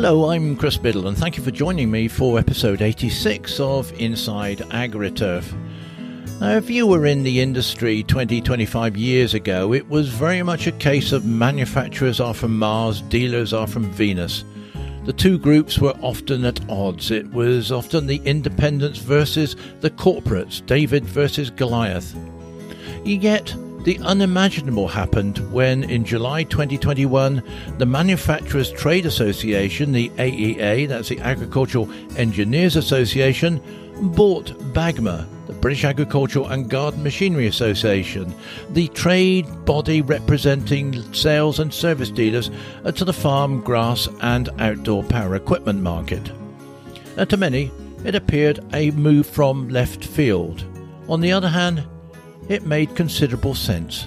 [0.00, 4.58] Hello, I'm Chris Biddle, and thank you for joining me for episode 86 of Inside
[4.58, 5.52] AgriTurf.
[6.40, 10.68] Now, if you were in the industry 20, 25 years ago, it was very much
[10.68, 14.44] a case of manufacturers are from Mars, dealers are from Venus.
[15.04, 17.10] The two groups were often at odds.
[17.10, 22.14] It was often the independents versus the corporates, David versus Goliath.
[23.04, 23.52] Yet,
[23.84, 27.42] the unimaginable happened when, in July 2021,
[27.78, 33.62] the Manufacturers Trade Association, the AEA, that's the Agricultural Engineers Association,
[34.00, 38.34] bought BAGMA, the British Agricultural and Garden Machinery Association,
[38.70, 42.50] the trade body representing sales and service dealers
[42.94, 46.30] to the farm, grass, and outdoor power equipment market.
[47.16, 47.70] To many,
[48.04, 50.64] it appeared a move from left field.
[51.08, 51.84] On the other hand,
[52.48, 54.06] it made considerable sense.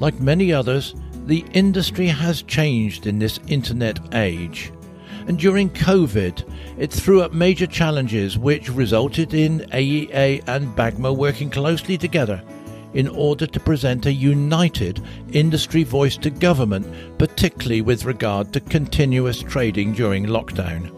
[0.00, 0.94] Like many others,
[1.26, 4.72] the industry has changed in this internet age.
[5.28, 6.44] And during COVID,
[6.78, 12.42] it threw up major challenges which resulted in AEA and BAGMA working closely together
[12.94, 15.00] in order to present a united
[15.32, 16.86] industry voice to government,
[17.18, 20.90] particularly with regard to continuous trading during lockdown.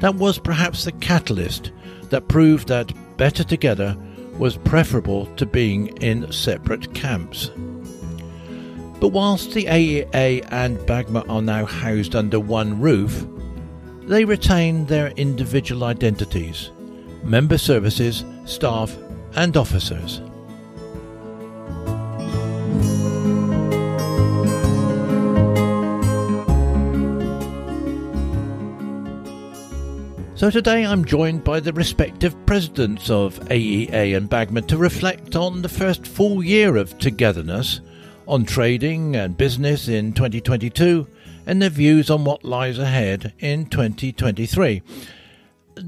[0.00, 1.72] That was perhaps the catalyst
[2.08, 3.96] that proved that better together
[4.40, 7.50] was preferable to being in separate camps.
[8.98, 13.26] But whilst the AEA and BAGMA are now housed under one roof,
[14.04, 16.70] they retain their individual identities,
[17.22, 18.96] member services, staff,
[19.36, 20.22] and officers.
[30.40, 35.60] So today I'm joined by the respective presidents of AEA and BAGMA to reflect on
[35.60, 37.82] the first full year of togetherness,
[38.26, 41.06] on trading and business in 2022,
[41.44, 44.80] and their views on what lies ahead in 2023.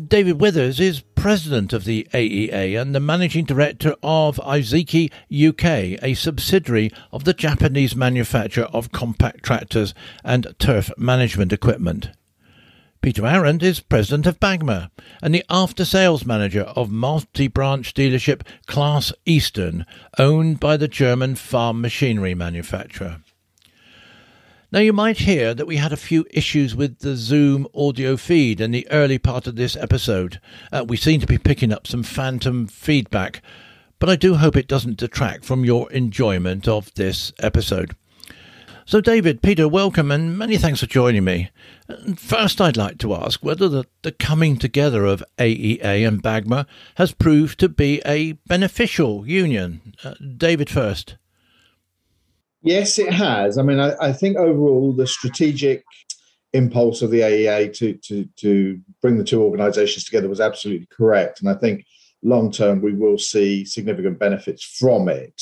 [0.06, 6.12] David Withers is president of the AEA and the managing director of Iseki UK, a
[6.12, 12.10] subsidiary of the Japanese manufacturer of compact tractors and turf management equipment.
[13.02, 14.88] Peter Arendt is president of Bagma
[15.20, 19.84] and the after sales manager of multi branch dealership Claas Eastern,
[20.20, 23.18] owned by the German farm machinery manufacturer.
[24.70, 28.60] Now, you might hear that we had a few issues with the Zoom audio feed
[28.60, 30.40] in the early part of this episode.
[30.70, 33.42] Uh, we seem to be picking up some phantom feedback,
[33.98, 37.96] but I do hope it doesn't detract from your enjoyment of this episode.
[38.84, 41.50] So, David, Peter, welcome and many thanks for joining me.
[42.16, 46.66] First, I'd like to ask whether the, the coming together of AEA and BAGMA
[46.96, 49.94] has proved to be a beneficial union.
[50.02, 51.16] Uh, David, first.
[52.62, 53.56] Yes, it has.
[53.56, 55.84] I mean, I, I, think overall the strategic
[56.52, 61.40] impulse of the AEA to, to, to bring the two organisations together was absolutely correct.
[61.40, 61.84] And I think
[62.22, 65.40] long term we will see significant benefits from it.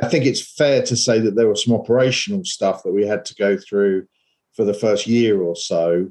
[0.00, 3.24] I think it's fair to say that there was some operational stuff that we had
[3.26, 4.06] to go through
[4.54, 6.10] for the first year or so,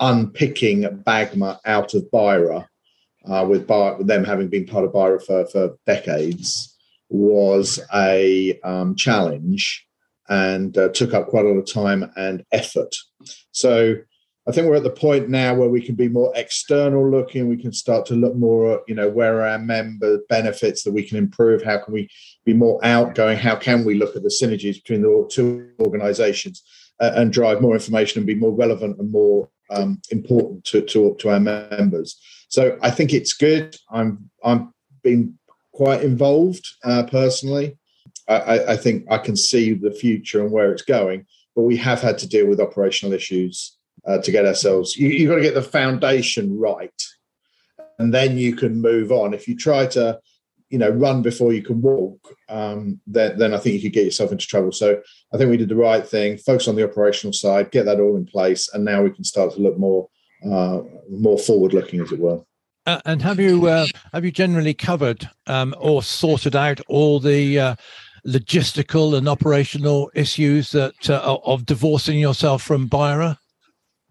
[0.00, 2.68] unpicking Bagma out of BIRA,
[3.26, 6.76] uh, with, with them having been part of BIRA for, for decades,
[7.08, 9.86] was a um, challenge
[10.28, 12.94] and uh, took up quite a lot of time and effort.
[13.52, 13.96] So
[14.46, 17.48] I think we're at the point now where we can be more external looking.
[17.48, 20.92] We can start to look more, at, you know, where are our member benefits that
[20.92, 21.62] we can improve?
[21.62, 22.10] How can we
[22.44, 23.38] be more outgoing?
[23.38, 26.62] How can we look at the synergies between the two organisations
[27.00, 31.16] uh, and drive more information and be more relevant and more um, important to, to
[31.20, 32.20] to our members?
[32.48, 33.76] So I think it's good.
[33.90, 35.38] I'm I'm being
[35.72, 37.78] quite involved uh, personally.
[38.28, 41.26] I, I think I can see the future and where it's going,
[41.56, 43.76] but we have had to deal with operational issues
[44.06, 44.96] uh, to get ourselves.
[44.96, 47.02] You, you've got to get the foundation right,
[47.98, 49.34] and then you can move on.
[49.34, 50.18] If you try to,
[50.70, 54.04] you know, run before you can walk, um, then then I think you could get
[54.04, 54.72] yourself into trouble.
[54.72, 55.00] So
[55.32, 56.38] I think we did the right thing.
[56.38, 59.52] Focus on the operational side, get that all in place, and now we can start
[59.54, 60.08] to look more
[60.44, 60.80] uh,
[61.10, 62.40] more forward looking, as it were.
[62.86, 67.58] Uh, and have you uh, have you generally covered um, or sorted out all the
[67.58, 67.76] uh,
[68.26, 73.38] logistical and operational issues that uh, of divorcing yourself from BIRA?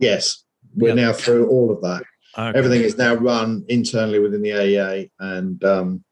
[0.03, 0.43] Yes,
[0.75, 0.97] we're yep.
[0.97, 2.03] now through all of that.
[2.37, 2.57] Okay.
[2.57, 6.03] Everything is now run internally within the AEA, and um,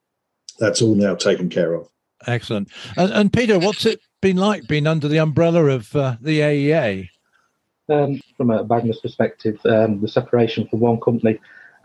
[0.59, 1.88] that's all now taken care of.
[2.27, 2.69] Excellent.
[2.95, 7.09] And, and, Peter, what's it been like being under the umbrella of uh, the AEA?
[7.89, 11.39] Um, from a Bagma's perspective, um, the separation from one company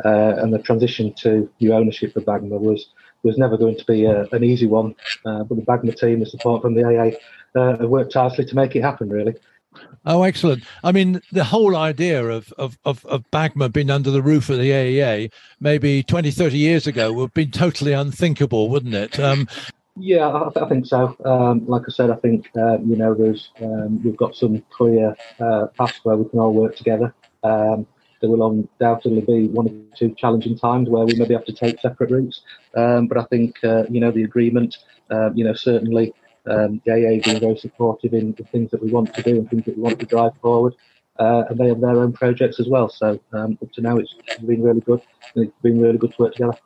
[0.05, 2.88] uh, and the transition to new ownership of Bagma was
[3.23, 4.94] was never going to be a, uh, an easy one.
[5.25, 8.55] Uh, but the Bagma team, the support from the AA, uh, have worked tirelessly to
[8.55, 9.08] make it happen.
[9.08, 9.35] Really,
[10.05, 10.62] Oh, excellent.
[10.84, 14.58] I mean, the whole idea of, of, of, of BAGMA being under the roof of
[14.58, 19.19] the AEA maybe 20, 30 years ago would have been totally unthinkable, wouldn't it?
[19.19, 19.49] Um,
[19.96, 21.17] yeah, I, I, think so.
[21.25, 25.17] Um, like I said, I think, uh, you know, there's um, we've got some clear
[25.40, 27.12] uh, paths where we can all work together.
[27.43, 27.87] Um,
[28.20, 31.81] there will undoubtedly be one or two challenging times where we maybe have to take
[31.81, 32.43] separate routes.
[32.75, 34.76] Um, but I think, uh, you know, the agreement,
[35.11, 36.14] uh, you know, certainly
[36.46, 39.64] um, AA being very supportive in the things that we want to do and things
[39.64, 40.75] that we want to drive forward.
[41.19, 42.88] Uh, and they have their own projects as well.
[42.88, 45.00] So um, up to now, it's been really good.
[45.34, 46.58] It's been really good to work together.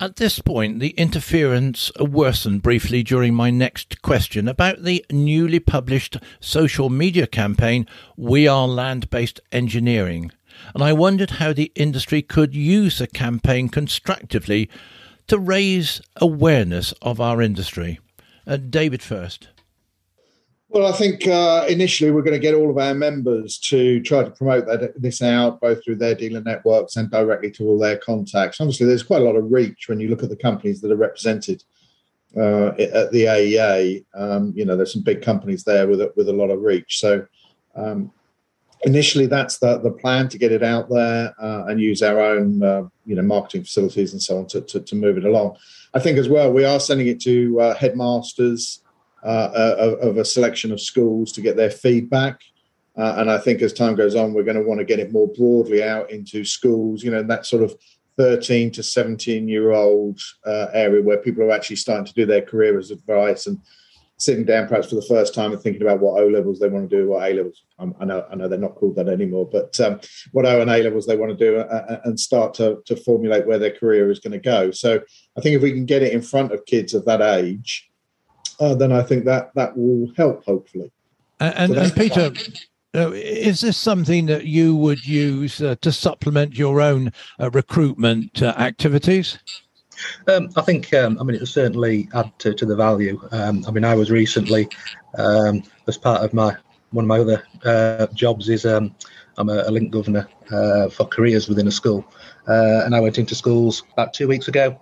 [0.00, 6.16] At this point, the interference worsened briefly during my next question about the newly published
[6.40, 7.86] social media campaign,
[8.16, 10.32] We Are Land Based Engineering.
[10.74, 14.68] And I wondered how the industry could use the campaign constructively
[15.28, 18.00] to raise awareness of our industry.
[18.46, 19.48] Uh, David first.
[20.74, 24.24] Well, I think uh, initially we're going to get all of our members to try
[24.24, 27.96] to promote that, this out, both through their dealer networks and directly to all their
[27.96, 28.60] contacts.
[28.60, 30.96] Obviously, there's quite a lot of reach when you look at the companies that are
[30.96, 31.62] represented
[32.36, 34.04] uh, at the AEA.
[34.14, 36.98] Um, you know, there's some big companies there with a, with a lot of reach.
[36.98, 37.24] So
[37.76, 38.10] um,
[38.84, 42.62] initially, that's the, the plan to get it out there uh, and use our own,
[42.62, 45.56] uh, you know, marketing facilities and so on to, to, to, move it along.
[45.94, 48.80] I think as well, we are sending it to uh, headmasters
[49.22, 52.40] uh, of, of, a selection of schools to get their feedback.
[52.96, 55.12] Uh, and I think as time goes on, we're going to want to get it
[55.12, 57.74] more broadly out into schools, you know, that sort of
[58.18, 62.42] 13 to 17 year old uh, area where people are actually starting to do their
[62.42, 63.58] career as advice and
[64.24, 66.88] sitting down perhaps for the first time and thinking about what O levels they want
[66.88, 67.62] to do, what A levels.
[67.78, 70.00] Um, I know I know they're not called that anymore, but um,
[70.32, 72.96] what O and A levels they want to do uh, uh, and start to, to
[72.96, 74.70] formulate where their career is going to go.
[74.70, 75.00] So
[75.36, 77.90] I think if we can get it in front of kids of that age,
[78.60, 80.90] uh, then I think that that will help, hopefully.
[81.40, 82.32] And, so and Peter,
[82.94, 88.40] uh, is this something that you would use uh, to supplement your own uh, recruitment
[88.40, 89.38] uh, activities?
[90.28, 93.20] Um, I think, um, I mean, it will certainly add to, to the value.
[93.32, 94.68] Um, I mean, I was recently,
[95.16, 96.56] um, as part of my
[96.90, 98.94] one of my other uh, jobs is um,
[99.36, 100.28] I'm a, a, link governor
[100.92, 102.04] for careers within a school,
[102.46, 104.78] and I went into schools about two weeks ago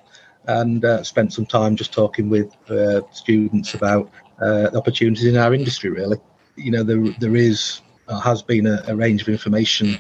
[0.46, 4.10] and uh, spent some time just talking with uh, students about
[4.40, 5.90] uh, opportunities in our industry.
[5.90, 6.18] Really,
[6.56, 7.80] you know, there there is
[8.22, 9.98] has been a, a, range of information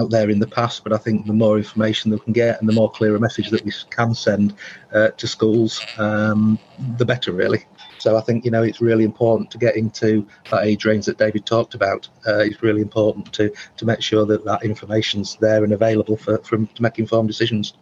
[0.00, 2.60] out there in the past, but I think the more information that we can get
[2.60, 4.54] and the more clear a message that we can send
[4.92, 6.58] uh, to schools, um,
[6.96, 7.64] the better, really.
[7.98, 11.18] So I think you know it's really important to get into that age range that
[11.18, 12.08] David talked about.
[12.26, 16.38] Uh, it's really important to to make sure that that information's there and available for,
[16.38, 17.74] for to make informed decisions.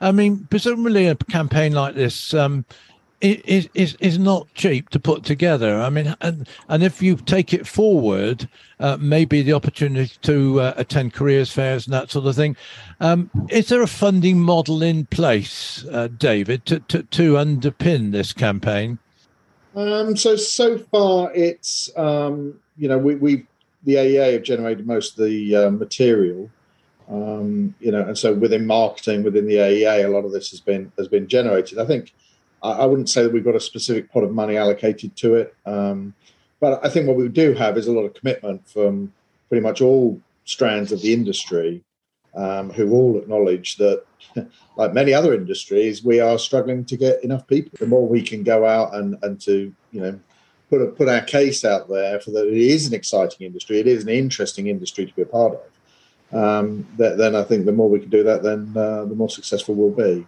[0.00, 2.64] I mean, presumably a campaign like this um,
[3.20, 5.80] is, is is not cheap to put together.
[5.80, 8.48] I mean, and and if you take it forward,
[8.78, 12.56] uh, maybe the opportunity to uh, attend careers fairs and that sort of thing.
[13.00, 18.32] Um, is there a funding model in place, uh, David, to, to to underpin this
[18.32, 18.98] campaign?
[19.74, 23.46] Um, so so far, it's um, you know we we
[23.84, 26.50] the AEA have generated most of the uh, material.
[27.08, 30.60] Um, you know, and so within marketing, within the AEA, a lot of this has
[30.60, 31.78] been has been generated.
[31.78, 32.12] I think
[32.62, 35.54] I, I wouldn't say that we've got a specific pot of money allocated to it,
[35.66, 36.14] um,
[36.60, 39.12] but I think what we do have is a lot of commitment from
[39.48, 41.82] pretty much all strands of the industry,
[42.34, 44.04] um, who all acknowledge that,
[44.76, 47.72] like many other industries, we are struggling to get enough people.
[47.78, 50.18] The more we can go out and and to you know
[50.70, 53.86] put a, put our case out there for that it is an exciting industry, it
[53.86, 55.60] is an interesting industry to be a part of
[56.32, 59.74] um, then I think the more we can do that, then uh, the more successful
[59.74, 60.26] we'll be.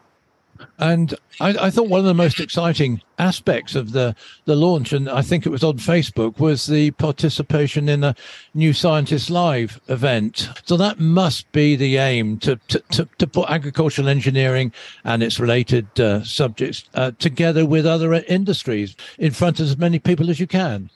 [0.79, 5.09] And I, I, thought one of the most exciting aspects of the, the launch, and
[5.09, 8.14] I think it was on Facebook, was the participation in a
[8.54, 10.49] New Scientist Live event.
[10.64, 14.73] So that must be the aim to, to, to, to put agricultural engineering
[15.04, 19.99] and its related uh, subjects uh, together with other industries in front of as many
[19.99, 20.90] people as you can.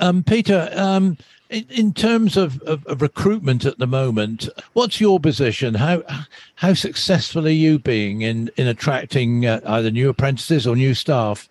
[0.00, 1.18] Um, Peter, um,
[1.50, 5.74] in, in terms of, of, of, recruitment at the moment, what's your position?
[5.74, 6.02] How
[6.56, 11.48] how successful are you being in in attracting uh, either new apprentices or new staff?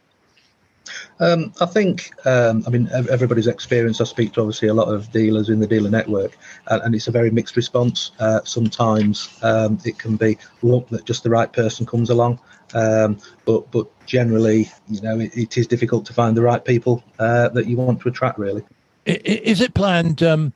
[1.19, 3.99] Um, I think, um, I mean, everybody's experience.
[3.99, 6.37] I speak to obviously a lot of dealers in the dealer network,
[6.67, 8.11] and, and it's a very mixed response.
[8.19, 12.39] Uh, sometimes um, it can be luck that just the right person comes along,
[12.73, 17.03] um, but but generally, you know, it, it is difficult to find the right people
[17.19, 18.37] uh, that you want to attract.
[18.37, 18.63] Really.
[19.07, 20.21] Is it planned?
[20.21, 20.53] Um,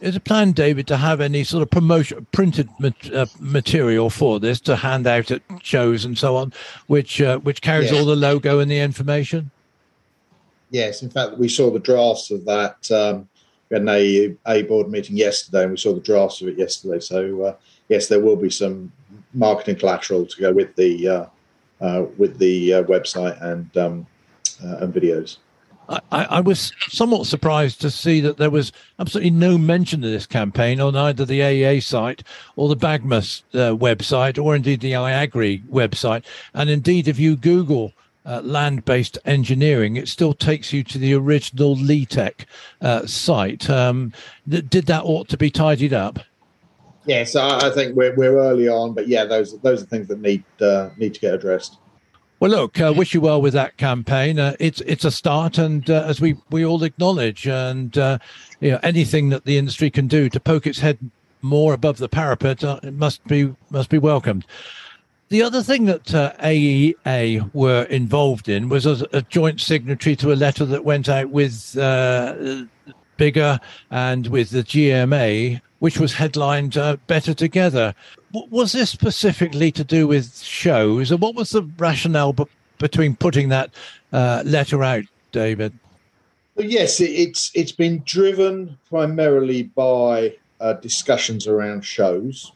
[0.00, 2.68] is it planned, David, to have any sort of promotion printed
[3.12, 6.52] uh, material for this to hand out at shows and so on,
[6.86, 9.50] which uh, which carries all the logo and the information?
[10.70, 13.28] Yes, in fact, we saw the drafts of that um,
[13.70, 16.58] we had an A, A board meeting yesterday, and we saw the drafts of it
[16.58, 17.00] yesterday.
[17.00, 17.56] So uh,
[17.88, 18.92] yes, there will be some
[19.32, 21.26] marketing collateral to go with the uh,
[21.80, 24.06] uh, with the uh, website and um,
[24.64, 25.38] uh, and videos.
[25.90, 28.70] I, I, was somewhat surprised to see that there was
[29.00, 32.22] absolutely no mention of this campaign on either the AEA site
[32.54, 36.24] or the Bagmas uh, website or indeed the IAgrE website.
[36.54, 37.92] And indeed, if you Google
[38.24, 42.44] uh, land-based engineering, it still takes you to the original LETEC
[42.80, 43.68] uh, site.
[43.68, 44.12] Um,
[44.48, 46.20] th- did that ought to be tidied up?
[47.06, 50.20] Yes, I, I think we're, we're early on, but yeah, those those are things that
[50.20, 51.78] need uh, need to get addressed.
[52.40, 54.38] Well, look, uh, wish you well with that campaign.
[54.38, 58.16] Uh, it's it's a start, and uh, as we we all acknowledge, and uh,
[58.60, 60.98] you know anything that the industry can do to poke its head
[61.42, 64.46] more above the parapet, uh, it must be must be welcomed.
[65.28, 70.32] The other thing that uh, AEA were involved in was a, a, joint signatory to
[70.32, 71.76] a letter that went out with
[73.20, 73.60] BIGGA
[73.90, 76.72] and with the GMA, which was headlined
[77.06, 77.94] "Better Together."
[78.32, 82.46] was this specifically to do with shows, and what was the rationale b-
[82.78, 83.70] between putting that
[84.12, 85.72] uh, letter out, David?
[86.54, 92.52] Well, yes, it, it's it's been driven primarily by uh, discussions around shows.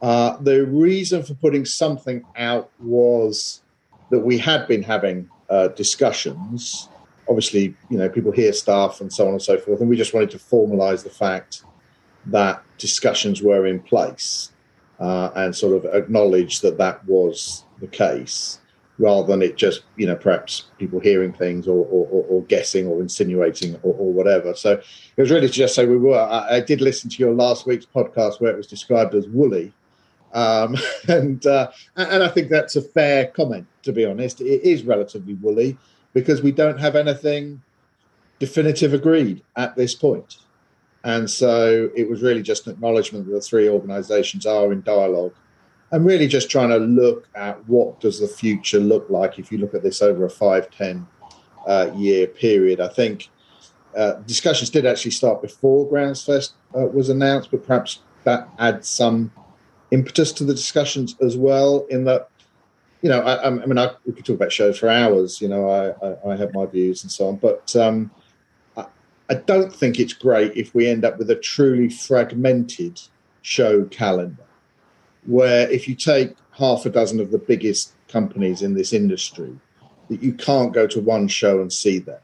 [0.00, 3.62] Uh, the reason for putting something out was
[4.10, 6.88] that we had been having uh, discussions.
[7.28, 10.14] Obviously, you know, people hear stuff and so on and so forth, and we just
[10.14, 11.62] wanted to formalise the fact
[12.26, 14.52] that discussions were in place
[15.00, 18.60] uh, and sort of acknowledge that that was the case
[18.98, 23.00] rather than it just, you know, perhaps people hearing things or, or, or guessing or
[23.00, 24.54] insinuating or, or, whatever.
[24.54, 26.18] So it was really to just say we were.
[26.18, 29.72] I, I, did listen to your last week's podcast where it was described as woolly.
[30.34, 30.76] Um,
[31.08, 34.40] and uh, and I think that's a fair comment, to be honest.
[34.40, 35.78] It is relatively woolly
[36.12, 37.62] because we don't have anything
[38.38, 40.38] definitive agreed at this point.
[41.04, 45.34] And so it was really just an acknowledgement that the three organizations are in dialogue
[45.90, 49.58] and really just trying to look at what does the future look like if you
[49.58, 51.06] look at this over a five, 10
[51.66, 52.80] uh, year period.
[52.80, 53.28] I think
[53.96, 59.32] uh, discussions did actually start before Groundsfest uh, was announced, but perhaps that adds some
[59.90, 62.28] impetus to the discussions as well in that
[63.02, 65.40] you know, I, I mean, I, we could talk about shows for hours.
[65.40, 68.10] You know, I, I, I have my views and so on, but um,
[69.30, 73.00] I don't think it's great if we end up with a truly fragmented
[73.42, 74.44] show calendar,
[75.26, 79.54] where if you take half a dozen of the biggest companies in this industry,
[80.08, 82.20] that you can't go to one show and see them.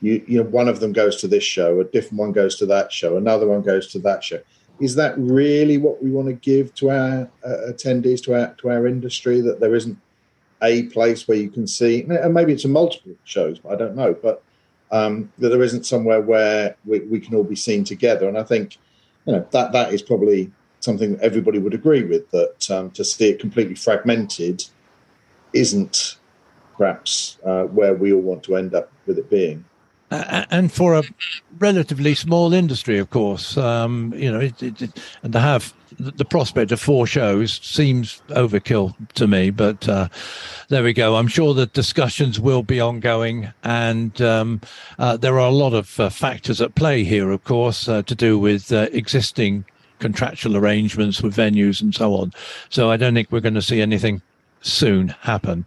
[0.00, 2.66] You, you know, one of them goes to this show, a different one goes to
[2.66, 4.40] that show, another one goes to that show.
[4.80, 8.70] Is that really what we want to give to our uh, attendees, to our to
[8.70, 9.40] our industry?
[9.40, 9.98] That there isn't
[10.62, 13.96] a place where you can see, and maybe it's a multiple shows, but I don't
[13.96, 14.14] know.
[14.14, 14.42] But
[14.90, 18.28] um, that there isn't somewhere where we, we, can all be seen together.
[18.28, 18.76] And I think
[19.26, 22.30] you know that that is probably something that everybody would agree with.
[22.30, 24.64] That um, to see it completely fragmented
[25.52, 26.16] isn't
[26.76, 29.64] perhaps uh, where we all want to end up with it being.
[30.10, 31.02] Uh, and for a
[31.58, 36.24] relatively small industry, of course, um, you know, it, it, it, and to have the
[36.24, 39.50] prospect of four shows seems overkill to me.
[39.50, 40.08] But uh,
[40.68, 41.16] there we go.
[41.16, 44.60] I'm sure the discussions will be ongoing, and um,
[44.98, 48.14] uh, there are a lot of uh, factors at play here, of course, uh, to
[48.14, 49.64] do with uh, existing
[49.98, 52.32] contractual arrangements with venues and so on.
[52.70, 54.22] So I don't think we're going to see anything
[54.62, 55.66] soon happen.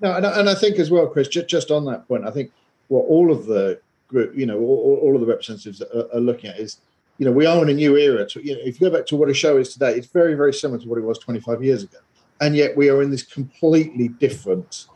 [0.00, 2.32] No, and I, and I think as well, Chris, just, just on that point, I
[2.32, 2.50] think
[2.88, 6.50] what all of the group, you know, all, all of the representatives are, are looking
[6.50, 6.78] at is
[7.18, 8.26] you know, we are in a new era.
[8.26, 10.34] To, you know, if you go back to what a show is today, it's very,
[10.34, 11.98] very similar to what it was 25 years ago.
[12.40, 14.86] And yet we are in this completely different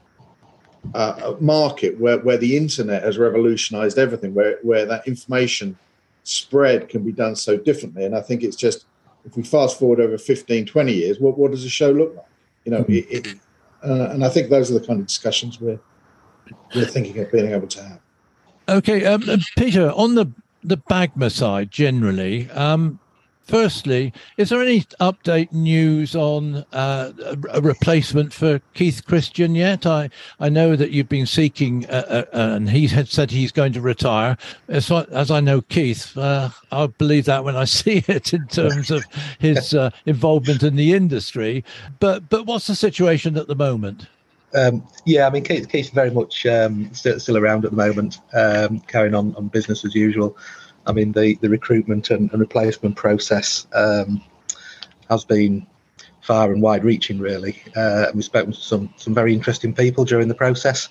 [0.94, 5.78] uh, market where, where the internet has revolutionized everything, where, where that information
[6.24, 8.04] spread can be done so differently.
[8.04, 8.86] And I think it's just,
[9.24, 12.26] if we fast forward over 15, 20 years, what, what does a show look like?
[12.64, 13.38] You know, it, it,
[13.84, 15.78] uh, and I think those are the kind of discussions we're,
[16.74, 18.00] we're thinking of being able to have.
[18.68, 19.22] Okay, um,
[19.56, 20.26] Peter, on the
[20.62, 22.98] the BAGMA side generally, um,
[23.46, 27.12] firstly, is there any update news on uh,
[27.52, 29.86] a, replacement for Keith Christian yet?
[29.86, 30.10] I,
[30.40, 33.80] I know that you've been seeking, uh, uh, and he had said he's going to
[33.80, 34.36] retire.
[34.68, 38.90] As, as I know Keith, uh, I'll believe that when I see it in terms
[38.90, 39.04] of
[39.38, 41.64] his uh, involvement in the industry.
[42.00, 44.08] But but what's the situation at the moment?
[44.56, 48.20] Um, yeah, I mean, Keith, Keith's very much um, still, still, around at the moment,
[48.32, 50.36] um, carrying on on business as usual.
[50.86, 54.22] I mean, the, the recruitment and, and replacement process um,
[55.10, 55.66] has been
[56.22, 57.62] far and wide reaching, really.
[57.76, 60.88] Uh, we've spoken to some, some very interesting people during the process.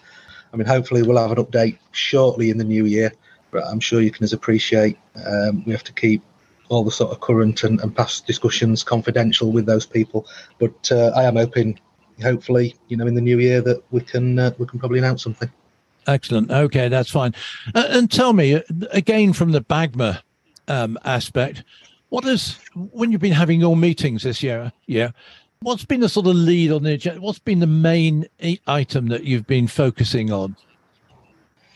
[0.54, 3.12] I mean, hopefully, we'll have an update shortly in the new year
[3.56, 6.22] but I'm sure you can as appreciate um, we have to keep
[6.68, 10.28] all the sort of current and, and past discussions confidential with those people.
[10.60, 11.80] But uh, I am hoping,
[12.22, 15.24] hopefully, you know, in the new year that we can uh, we can probably announce
[15.24, 15.52] something.
[16.08, 16.52] Excellent.
[16.52, 17.34] Okay, that's fine.
[17.74, 20.22] Uh, and tell me again from the BAGMA
[20.68, 21.64] um, aspect,
[22.10, 22.60] what is
[22.92, 24.72] when you've been having your meetings this year?
[24.86, 25.12] Yeah,
[25.62, 27.22] what's been the sort of lead on the agenda?
[27.22, 28.28] What's been the main
[28.68, 30.56] item that you've been focusing on?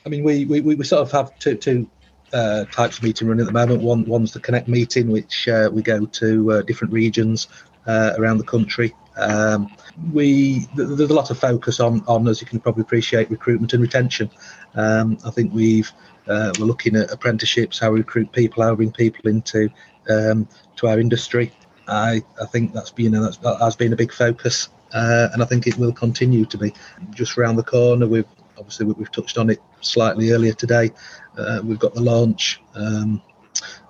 [0.05, 1.89] I mean, we we, we sort of have two two
[2.33, 3.81] uh, types of meeting running at the moment.
[3.81, 7.47] One one's the Connect meeting, which uh, we go to uh, different regions
[7.87, 8.93] uh, around the country.
[9.19, 9.69] Um,
[10.13, 13.81] we there's a lot of focus on on as you can probably appreciate recruitment and
[13.81, 14.29] retention.
[14.75, 15.91] Um, I think we've
[16.27, 19.69] uh, we're looking at apprenticeships, how we recruit people, how we bring people into
[20.09, 20.47] um,
[20.77, 21.51] to our industry.
[21.87, 25.45] I, I think that's been that's, that has been a big focus, uh, and I
[25.45, 26.73] think it will continue to be.
[27.11, 30.91] Just around the corner, we've obviously we've touched on it slightly earlier today.
[31.37, 33.21] Uh, we've got the launch um,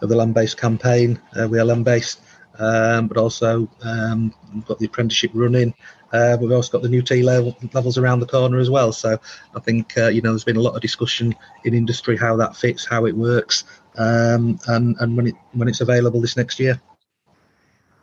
[0.01, 1.19] of the land-based campaign.
[1.37, 2.21] Uh, we are land-based,
[2.59, 5.73] um, but also um, we've got the apprenticeship running.
[6.11, 8.91] Uh, we've also got the new T level, levels around the corner as well.
[8.91, 9.19] So
[9.55, 12.55] I think uh, you know there's been a lot of discussion in industry how that
[12.55, 13.63] fits, how it works,
[13.97, 16.79] um, and and when it when it's available this next year.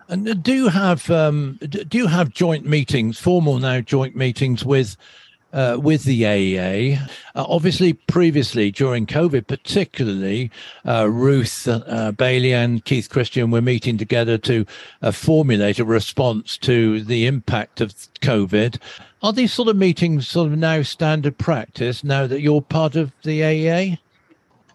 [0.09, 4.97] And do you have um, do you have joint meetings, formal now joint meetings with
[5.57, 7.01] uh, with the AEA.
[7.35, 10.51] Uh, obviously, previously during COVID, particularly,
[10.87, 14.67] uh, Ruth uh, Bailey and Keith Christian were meeting together to
[15.01, 18.79] uh, formulate a response to the impact of COVID.
[19.23, 23.13] Are these sort of meetings sort of now standard practice now that you're part of
[23.25, 23.99] the AEA?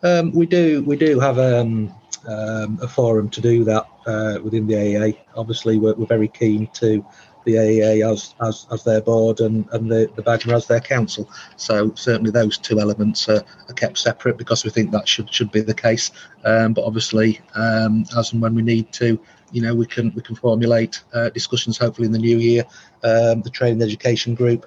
[0.04, 0.84] Um, we do.
[0.84, 1.94] We do have um,
[2.28, 5.18] um, a forum to do that uh, within the AEA.
[5.36, 7.06] Obviously, we're, we're very keen to
[7.46, 11.30] the AEA as as, as their board and, and the, the BAGMA as their council.
[11.58, 15.52] So certainly those two elements are, are kept separate because we think that should should
[15.52, 16.12] be the case.
[16.46, 19.20] Um, but obviously, um, as and when we need to,
[19.52, 21.78] you know, we can we can formulate uh, discussions.
[21.78, 22.64] Hopefully in the new year,
[23.04, 24.66] um, the training education group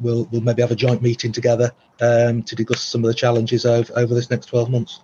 [0.00, 3.66] will will maybe have a joint meeting together um, to discuss some of the challenges
[3.66, 5.00] over over this next twelve months.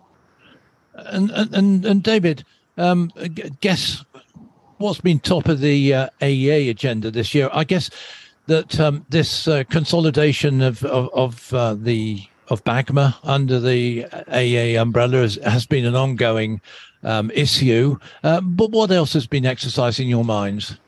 [0.95, 2.45] And and and David,
[2.77, 3.13] um,
[3.61, 4.05] guess
[4.79, 7.51] what's been top of the uh, AEA agenda this year?
[7.53, 7.91] I guess
[8.47, 14.81] that um, this uh, consolidation of of, of uh, the of BAGMA under the AEA
[14.81, 16.61] umbrella has, has been an ongoing
[17.03, 17.99] um, issue.
[18.25, 20.79] Um, but what else has been exercising your minds?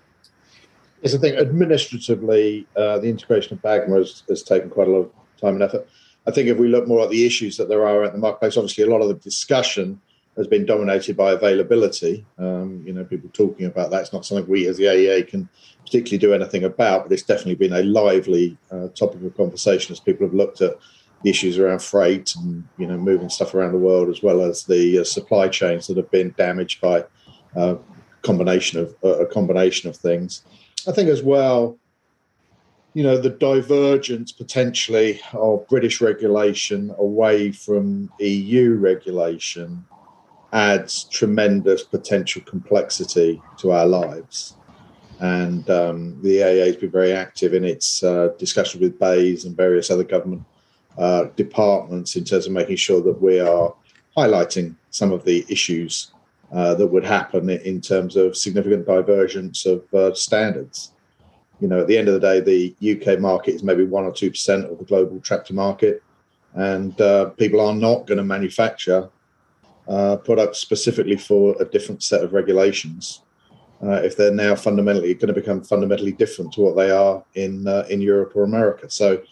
[1.02, 4.98] Yes, I think administratively, uh, the integration of BAGMA has, has taken quite a lot
[4.98, 5.88] of time and effort.
[6.26, 8.56] I think if we look more at the issues that there are at the marketplace,
[8.56, 10.00] obviously a lot of the discussion
[10.40, 12.24] has been dominated by availability.
[12.38, 14.00] Um, you know, people talking about that.
[14.00, 15.48] It's not something we as the AEA can
[15.84, 20.00] particularly do anything about, but it's definitely been a lively uh, topic of conversation as
[20.00, 20.78] people have looked at
[21.22, 24.64] the issues around freight and you know moving stuff around the world, as well as
[24.64, 27.04] the uh, supply chains that have been damaged by
[27.54, 27.74] uh,
[28.22, 30.42] combination of uh, a combination of things.
[30.88, 31.76] I think as well.
[32.92, 39.84] You know, the divergence potentially of British regulation away from EU regulation
[40.52, 44.56] adds tremendous potential complexity to our lives.
[45.20, 49.56] And um, the AEA has been very active in its uh, discussions with BEIS and
[49.56, 50.44] various other government
[50.98, 53.74] uh, departments in terms of making sure that we are
[54.16, 56.12] highlighting some of the issues
[56.52, 60.92] uh, that would happen in terms of significant divergence of uh, standards.
[61.60, 64.12] You know, at the end of the day, the UK market is maybe one or
[64.12, 66.02] two percent of the global tractor market,
[66.54, 69.08] and uh, people are not going to manufacture
[69.88, 73.22] uh, products specifically for a different set of regulations.
[73.82, 77.66] Uh, if they're now fundamentally going to become fundamentally different to what they are in
[77.66, 79.22] uh, in Europe or America, so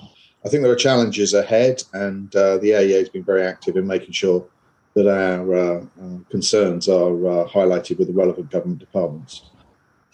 [0.45, 3.87] I think there are challenges ahead, and uh, the AEA has been very active in
[3.87, 4.47] making sure
[4.95, 5.85] that our uh,
[6.31, 7.13] concerns are
[7.47, 9.43] highlighted with the relevant government departments.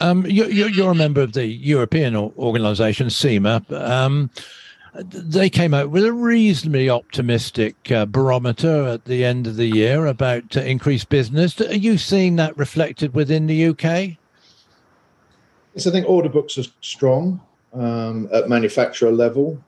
[0.01, 3.71] Um, you, are a member of the European organisation CEMA.
[3.73, 4.31] Um,
[4.95, 10.07] they came out with a reasonably optimistic uh, barometer at the end of the year
[10.07, 11.61] about uh, increased business.
[11.61, 14.17] Are you seeing that reflected within the UK?
[15.75, 17.41] Yes, I think order books are strong
[17.73, 19.61] um, at manufacturer level.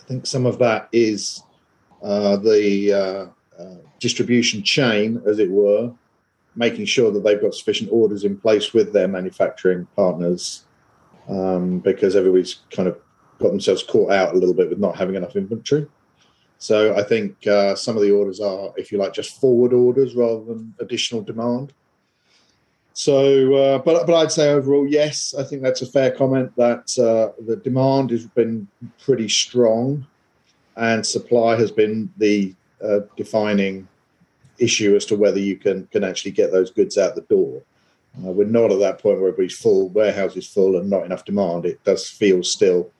[0.00, 1.42] I think some of that is
[2.02, 5.92] uh, the uh, uh, distribution chain, as it were,
[6.54, 10.64] making sure that they've got sufficient orders in place with their manufacturing partners
[11.28, 12.96] um, because everybody's kind of
[13.38, 15.86] got themselves caught out a little bit with not having enough inventory.
[16.58, 20.14] So I think uh, some of the orders are, if you like, just forward orders
[20.14, 21.72] rather than additional demand.
[22.94, 26.50] So, uh, but but I'd say overall, yes, I think that's a fair comment.
[26.56, 28.66] That uh, the demand has been
[29.04, 30.06] pretty strong,
[30.76, 33.86] and supply has been the uh, defining
[34.58, 37.60] issue as to whether you can can actually get those goods out the door.
[38.24, 41.66] Uh, we're not at that point where everybody's full, warehouses full, and not enough demand.
[41.66, 42.90] It does feel still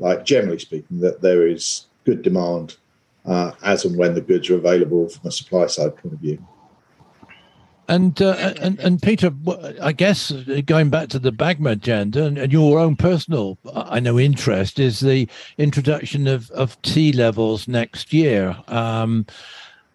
[0.00, 2.76] like, generally speaking, that there is good demand
[3.26, 6.44] uh, as and when the goods are available from a supply side point of view.
[7.88, 9.32] And, uh, and and Peter,
[9.82, 13.98] I guess uh, going back to the BAGMA agenda and, and, your own personal, I
[13.98, 18.56] know, interest is the introduction of, of T levels next year.
[18.68, 19.26] Um,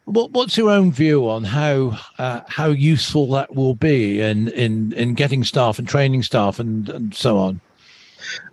[0.03, 4.91] what, what's your own view on how uh, how useful that will be in, in,
[4.91, 7.61] in getting staff and training staff and, and so on?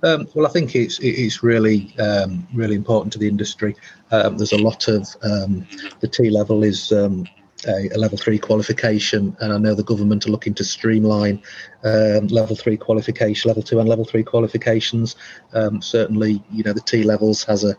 [0.03, 3.77] Um, well, I think it's it's really um, really important to the industry.
[4.11, 5.67] Um, there's a lot of um,
[6.01, 7.27] the T level is um,
[7.67, 11.43] a, a, level three qualification, and I know the government are looking to streamline
[11.85, 15.17] um, level three qualification, level two and level three qualifications.
[15.53, 17.77] Um, certainly, you know the T levels has a,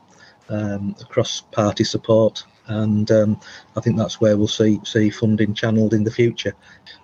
[0.50, 3.40] um, a cross-party support, and um,
[3.76, 6.56] I think that's where we'll see see funding channeled in the future.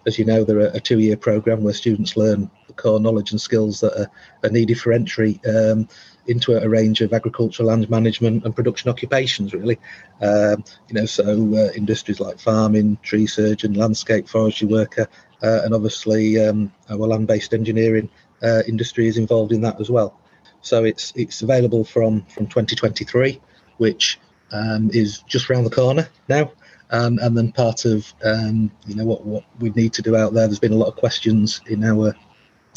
[0.07, 2.49] As you know, there are a two-year program where students learn
[2.79, 4.11] core knowledge and skills that are,
[4.43, 5.87] are needed for entry um,
[6.27, 9.79] into a, range of agricultural land management and production occupations, really.
[10.21, 11.23] Um, you know, so
[11.55, 15.07] uh, industries like farming, tree surgeon, landscape forestry worker,
[15.41, 18.09] uh, and obviously um, our land-based engineering
[18.43, 20.19] uh, industry is involved in that as well.
[20.61, 23.39] So it's it's available from from 2023,
[23.77, 24.19] which
[24.51, 26.51] um, is just around the corner now.
[26.91, 30.33] Um, and then part of um, you know what what we need to do out
[30.33, 30.47] there.
[30.47, 32.15] There's been a lot of questions in our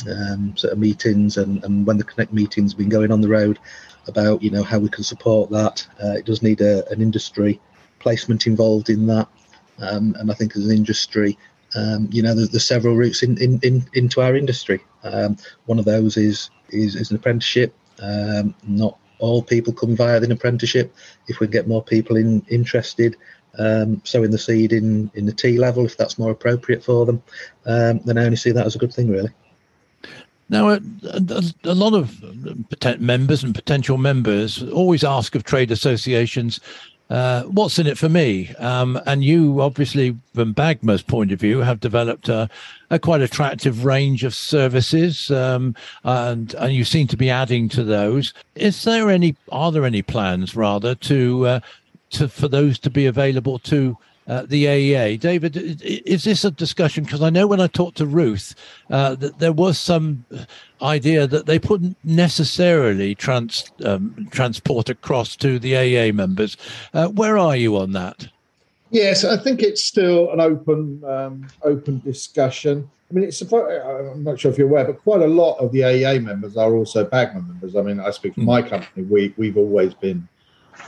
[0.09, 3.29] um, sort of meetings and, and when the Connect meetings have been going on the
[3.29, 3.59] road
[4.09, 5.87] about you know how we can support that.
[6.03, 7.61] Uh, it does need a, an industry
[7.99, 9.29] placement involved in that,
[9.79, 11.39] um, and I think as an industry,
[11.75, 14.83] um, you know, there's, there's several routes in, in, in, into our industry.
[15.05, 15.37] Um,
[15.67, 17.75] one of those is is, is an apprenticeship.
[18.01, 20.95] Um, not all people come via an apprenticeship.
[21.29, 23.17] If we get more people in interested,
[23.59, 27.23] um, sowing the seed in in the T level, if that's more appropriate for them,
[27.67, 29.31] um, then I only see that as a good thing, really.
[30.49, 36.61] Now, a, a, a, lot of members and potential members always ask of trade associations,
[37.13, 38.55] uh, what's in it for me?
[38.59, 42.49] Um, and you, obviously, from BAGMA's point of view, have developed a,
[42.91, 45.75] a quite attractive range of services, um,
[46.05, 48.33] and, and you seem to be adding to those.
[48.55, 49.37] Is there any?
[49.51, 51.61] Are there any plans, rather, to uh,
[52.13, 55.19] to for those to be available to uh, the AEA.
[55.19, 57.05] David, is this a discussion?
[57.05, 58.55] Because I know when I talked to Ruth,
[58.91, 60.25] uh, that there was some
[60.81, 66.57] idea that they couldn't necessarily trans, um, transport across to the AEA members.
[66.95, 68.29] Uh, where are you on that?
[68.91, 72.91] Yes, I think it's still an open um, open discussion.
[73.11, 75.81] I mean, it's I'm not sure if you're aware, but quite a lot of the
[75.81, 77.75] AEA members are also BAGMA members.
[77.75, 78.47] I mean, I speak for hmm.
[78.47, 79.05] my company.
[79.05, 80.29] We we've always been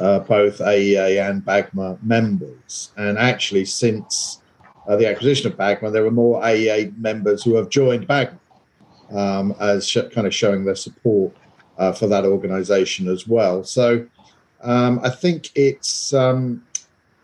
[0.00, 2.92] uh, both AEA and BAGMA members.
[2.96, 4.40] And actually, since
[4.86, 8.38] uh, the acquisition of BAGMA, there are more AEA members who have joined BAGMA
[9.12, 11.34] um, as sh- kind of showing their support
[11.78, 13.64] uh, for that organization as well.
[13.64, 14.06] So
[14.62, 16.64] um, I think it's um,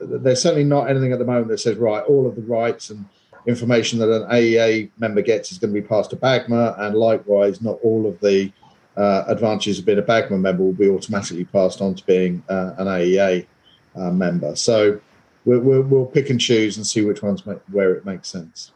[0.01, 3.05] there's certainly not anything at the moment that says right all of the rights and
[3.47, 7.63] information that an AEA member gets is going to be passed to BAGMA, and likewise,
[7.63, 8.53] not all of the
[9.01, 12.75] uh, advantages of being a BAGMA member will be automatically passed on to being uh,
[12.77, 13.47] an AEA
[13.97, 14.55] uh, member.
[14.55, 15.01] So
[15.47, 18.73] we'll, we'll, we'll, pick and choose and see which ones make, where it makes sense.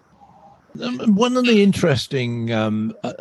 [0.82, 3.12] Um, one of the interesting um, uh,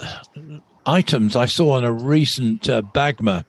[0.85, 3.43] items I saw on a recent uh, BAGMA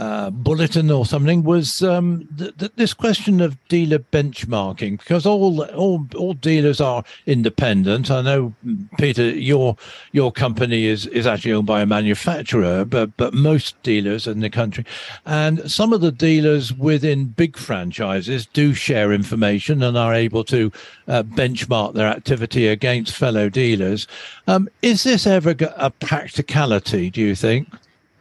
[0.00, 5.62] uh, bulletin or something was um, th- th- this question of dealer benchmarking because all
[5.72, 8.10] all all dealers are independent.
[8.10, 8.54] I know
[8.96, 9.76] Peter, your
[10.12, 14.48] your company is is actually owned by a manufacturer, but but most dealers in the
[14.48, 14.86] country,
[15.26, 20.72] and some of the dealers within big franchises do share information and are able to
[21.08, 24.06] uh, benchmark their activity against fellow dealers.
[24.46, 27.10] Um, is this ever a practicality?
[27.10, 27.68] Do you think,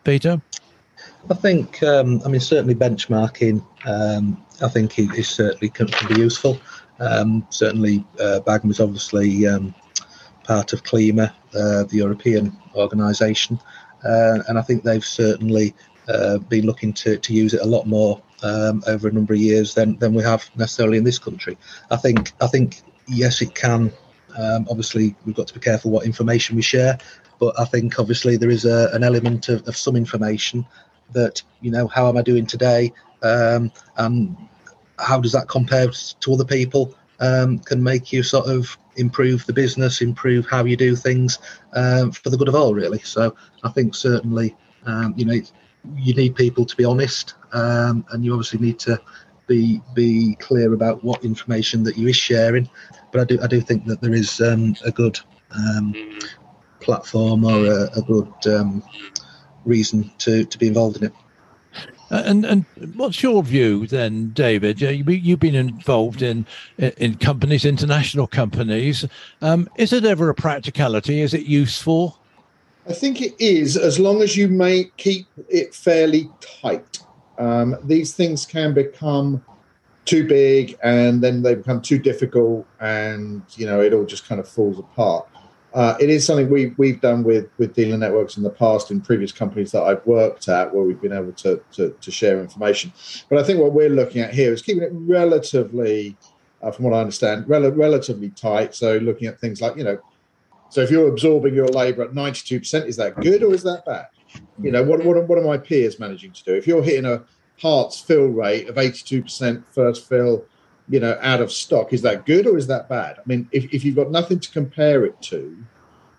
[0.04, 0.42] Peter?
[1.30, 6.22] I think, um, I mean, certainly benchmarking, um, I think is certainly can, can be
[6.22, 6.60] useful.
[7.00, 9.74] Um, certainly, uh, is obviously um,
[10.44, 13.60] part of CLIMMAR, uh, the European organisation,
[14.04, 15.76] uh, and I think they've certainly
[16.08, 19.40] uh, been looking to, to use it a lot more um, over a number of
[19.40, 21.58] years than, than we have necessarily in this country.
[21.92, 23.92] I think, I think, yes, it can.
[24.38, 26.98] Um, obviously, we've got to be careful what information we share,
[27.40, 30.66] but I think obviously there is a, an element of, of some information
[31.14, 34.36] that you know how am I doing today, um, and
[34.98, 36.96] how does that compare to other people?
[37.22, 41.40] Um, can make you sort of improve the business, improve how you do things
[41.74, 43.00] um, for the good of all, really.
[43.00, 45.42] So I think certainly, um, you know,
[45.96, 49.00] you need people to be honest, um, and you obviously need to
[49.48, 52.70] be be clear about what information that you is sharing.
[53.12, 55.20] But I do I do think that there is um, a good
[55.52, 55.94] um,
[56.80, 58.84] platform or a, a good um,
[59.66, 61.14] reason to, to be involved in it.
[62.12, 64.82] Uh, and and what's your view then, David?
[64.82, 66.46] You've been involved in
[66.78, 69.06] in companies, international companies.
[69.42, 71.22] Um, is it ever a practicality?
[71.22, 72.20] Is it useful?
[72.88, 76.30] I think it is, as long as you may keep it fairly
[76.62, 77.00] tight.
[77.38, 79.44] Um, these things can become
[80.06, 84.42] too big, and then they become too difficult, and you know it all just kind
[84.42, 85.28] of falls apart.
[85.74, 89.00] Uh, it is something we, we've done with, with dealer networks in the past in
[89.00, 92.92] previous companies that I've worked at where we've been able to, to, to share information.
[93.30, 96.18] But I think what we're looking at here is keeping it relatively,
[96.64, 98.74] uh, from what I understand, rel- relatively tight.
[98.74, 100.00] So looking at things like, you know,
[100.70, 104.08] so if you're absorbing your labour at 92%, is that good or is that bad?
[104.62, 106.54] You know, what, what, what are my peers managing to do?
[106.54, 107.24] If you're hitting a
[107.60, 110.46] parts fill rate of 82% first fill,
[110.90, 111.94] you know, out of stock.
[111.94, 113.18] Is that good or is that bad?
[113.20, 115.56] I mean, if, if you've got nothing to compare it to,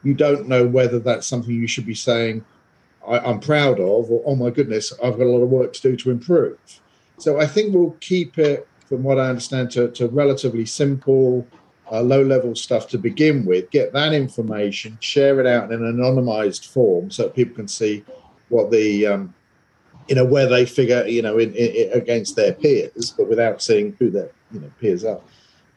[0.03, 2.45] you don't know whether that's something you should be saying,
[3.07, 5.83] I, am proud of, or oh my goodness, I've got a lot of work to
[5.83, 6.59] do to improve.
[7.19, 11.47] So I think we'll keep it, from what I understand, to, to relatively simple,
[11.91, 13.71] uh, low level stuff to begin with.
[13.71, 18.05] Get that information, share it out in an anonymized form so that people can see
[18.49, 19.35] what the um,
[20.09, 23.95] you know where they figure you know in, in, against their peers, but without seeing
[23.99, 25.21] who their you know peers are.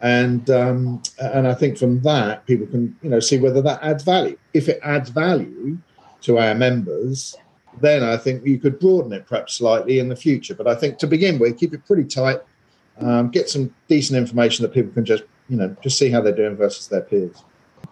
[0.02, 4.04] And um, and I think from that people can you know see whether that adds
[4.04, 4.38] value.
[4.54, 5.78] If it adds value
[6.22, 7.36] to our members,
[7.80, 10.56] then I think you could broaden it perhaps slightly in the future.
[10.56, 12.40] But I think to begin with, keep it pretty tight.
[13.00, 16.36] Um, get some decent information that people can just you know just see how they're
[16.36, 17.44] doing versus their peers.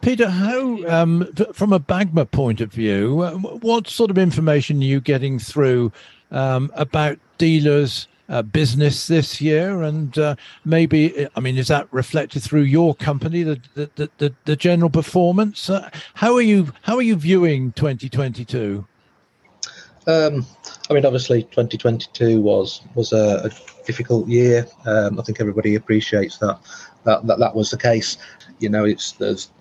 [0.01, 3.21] Peter, how, um, from a BAGMA point of view,
[3.61, 5.91] what sort of information are you getting through
[6.31, 12.41] um, about dealers' uh, business this year, and uh, maybe I mean, is that reflected
[12.41, 15.69] through your company, the the the, the general performance?
[15.69, 18.87] Uh, how are you how are you viewing 2022?
[20.07, 20.45] Um,
[20.89, 24.65] I mean, obviously, 2022 was was a, a difficult year.
[24.85, 26.57] Um, I think everybody appreciates that,
[27.03, 28.17] that that that was the case.
[28.59, 29.51] You know, it's there's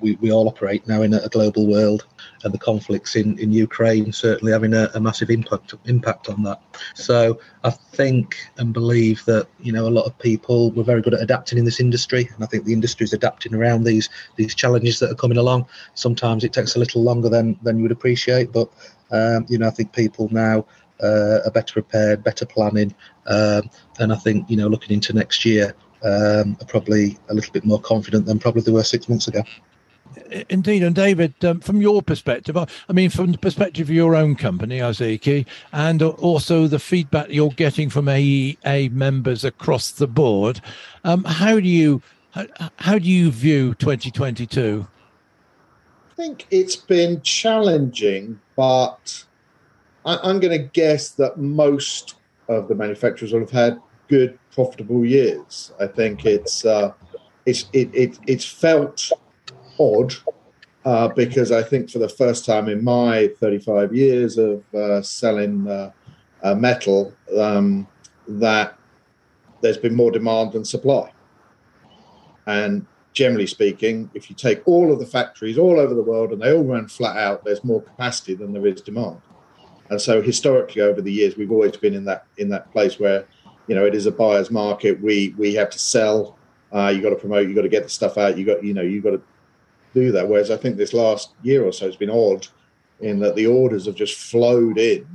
[0.00, 2.06] we, we all operate now in a, a global world,
[2.44, 6.60] and the conflicts in, in Ukraine certainly having a, a, massive impact impact on that.
[6.94, 11.14] So I think and believe that you know a lot of people were very good
[11.14, 14.54] at adapting in this industry, and I think the industry is adapting around these these
[14.54, 15.66] challenges that are coming along.
[15.94, 18.70] Sometimes it takes a little longer than than you would appreciate, but
[19.10, 20.66] um, you know I think people now.
[21.02, 22.94] Uh, are better prepared, better planning,
[23.26, 25.74] um, and I think you know looking into next year,
[26.04, 29.42] um, are probably a little bit more confident than probably they were six months ago.
[30.48, 34.36] Indeed, and David, um, from your perspective, I mean, from the perspective of your own
[34.36, 40.60] company, Iseki, and also the feedback you're getting from AEA members across the board,
[41.04, 44.86] um, how do you how, how do you view 2022?
[46.10, 49.24] I think it's been challenging, but
[50.04, 52.16] I, am going to guess that most
[52.48, 55.72] of the manufacturers will have had good, profitable years.
[55.80, 56.92] I think it's uh,
[57.46, 59.10] it's it, it it's felt
[59.80, 60.14] odd
[60.84, 65.68] uh, because I think for the first time in my 35 years of uh, selling
[65.68, 65.90] uh,
[66.42, 67.86] uh, metal, um,
[68.28, 68.78] that
[69.60, 71.12] there's been more demand than supply.
[72.46, 76.40] And generally speaking, if you take all of the factories all over the world and
[76.40, 79.20] they all run flat out, there's more capacity than there is demand.
[79.90, 83.26] And so historically, over the years, we've always been in that in that place where,
[83.66, 85.00] you know, it is a buyer's market.
[85.00, 86.38] We we have to sell.
[86.72, 87.48] Uh, you got to promote.
[87.48, 88.38] You got to get the stuff out.
[88.38, 89.22] You got you know you got to
[89.94, 90.28] do that.
[90.28, 92.46] Whereas I think this last year or so has been odd
[93.00, 95.06] in that the orders have just flowed in,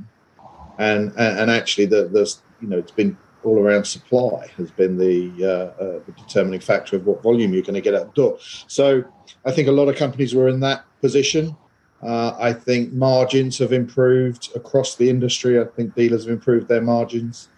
[0.78, 5.30] and and, actually the the you know it's been all around supply has been the,
[5.44, 8.36] uh, uh, the determining factor of what volume you're going to get out the door.
[8.66, 9.04] So
[9.44, 11.56] I think a lot of companies were in that position.
[12.02, 15.60] Uh, I think margins have improved across the industry.
[15.60, 17.48] I think dealers have improved their margins.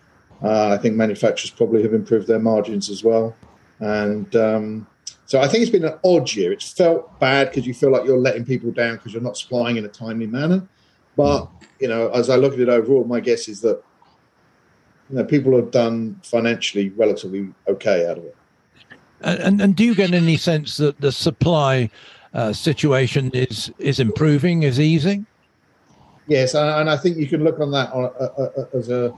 [0.43, 3.35] Uh, I think manufacturers probably have improved their margins as well.
[3.81, 4.87] And um,
[5.29, 6.53] so I think it's been an odd year.
[6.53, 9.77] It's felt bad because you feel like you're letting people down because you're not supplying
[9.77, 10.67] in a timely manner.
[11.17, 11.65] But hmm.
[11.81, 13.83] you know, as I look at it overall, my guess is that
[15.11, 18.37] you know people have done financially relatively okay out of it.
[19.21, 21.91] And and do you get any sense that the supply
[22.33, 25.27] uh, situation is is improving, is easing?
[26.27, 29.13] Yes, and I think you can look on that on a, a, a, as a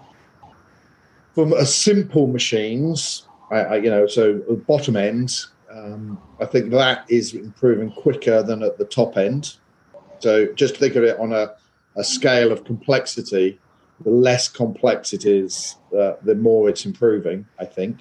[1.37, 3.29] from a simple machines.
[3.53, 8.63] I, I, you know, so bottom end, um, I think that is improving quicker than
[8.63, 9.57] at the top end.
[10.19, 11.55] So just think of it on a,
[11.97, 13.59] a scale of complexity.
[14.03, 17.47] the less complex it is, uh, the more it's improving.
[17.59, 18.01] I think,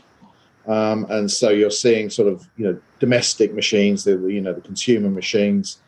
[0.67, 4.61] um, and so you're seeing sort of you know domestic machines, the you know the
[4.61, 5.79] consumer machines,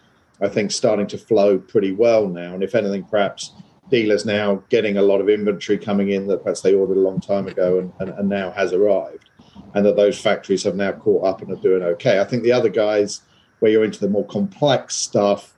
[0.42, 2.54] I think starting to flow pretty well now.
[2.54, 3.54] And if anything, perhaps
[3.90, 7.20] dealers now getting a lot of inventory coming in that perhaps they ordered a long
[7.20, 9.30] time ago and, and, and now has arrived,
[9.74, 12.20] and that those factories have now caught up and are doing okay.
[12.20, 13.22] I think the other guys,
[13.60, 15.54] where you're into the more complex stuff,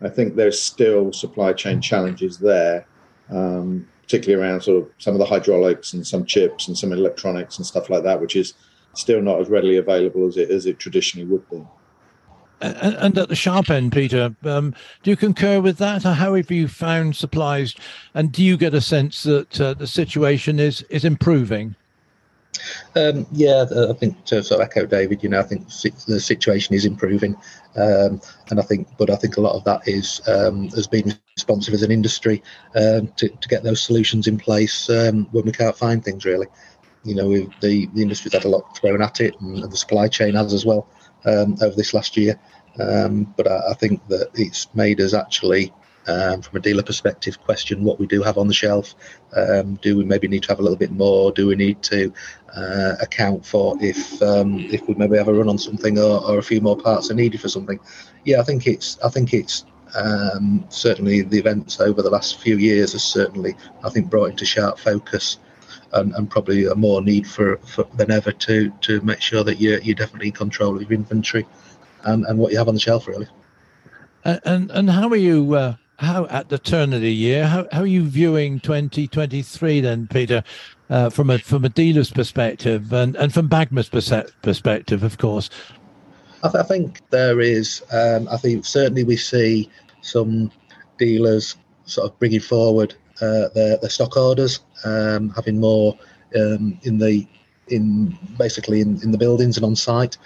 [0.00, 2.86] I think there's still supply chain challenges there.
[3.30, 7.58] Um, particularly around sort of some of the hydraulics and some chips and some electronics
[7.58, 8.54] and stuff like that, which is
[8.94, 11.62] still not as readily available as it as it traditionally would be.
[12.60, 16.02] And, and at the sharp end, Peter, um, do you concur with that?
[16.02, 17.74] How have you found supplies,
[18.14, 21.76] and do you get a sense that uh, the situation is is improving?
[22.96, 25.68] Um, yeah, I think to sort of echo David, you know, I think
[26.06, 27.36] the situation is improving,
[27.76, 31.14] um, and I think, but I think a lot of that is um, has been
[31.36, 32.42] responsive as an industry
[32.74, 36.46] um, to, to get those solutions in place um, when we can't find things really.
[37.04, 40.08] You know, the the industry's had a lot thrown at it, and, and the supply
[40.08, 40.88] chain has as well
[41.24, 42.38] um, over this last year.
[42.80, 45.72] Um, but I, I, think that it's made us actually,
[46.08, 48.94] um, from a dealer perspective, question what we do have on the shelf.
[49.36, 51.30] Um, do we maybe need to have a little bit more?
[51.32, 52.12] Do we need to
[52.56, 56.38] uh, account for if um, if we maybe have a run on something or, or,
[56.38, 57.78] a few more parts are needed for something?
[58.24, 62.56] Yeah, I think it's I think it's um, certainly the events over the last few
[62.56, 65.38] years has certainly I think brought into sharp focus
[65.92, 69.60] and, and probably a more need for, for, than ever to to make sure that
[69.60, 71.46] you're, you're definitely in control of your inventory
[72.04, 73.28] and, and what you have on the shelf really.
[74.24, 75.54] And and, and how are you?
[75.54, 77.46] Uh, how at the turn of the year?
[77.46, 80.42] How, how are you viewing 2023 then, Peter?
[80.90, 85.50] Uh, from a from a dealer's perspective and, and from BAGMA's perspective, of course.
[86.42, 87.82] I, th- I think there is.
[87.92, 90.50] Um, I think certainly we see some
[90.98, 95.98] dealers sort of bringing forward uh, their, their stock orders, um, having more
[96.34, 97.26] um, in the
[97.66, 100.16] in basically in, in the buildings and on site.